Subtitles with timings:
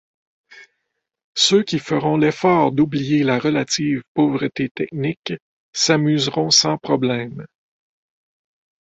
[1.35, 5.33] Ceux qui feront l'effort d'oublier la relative pauvreté technique
[5.73, 7.45] s'amuseront sans problème.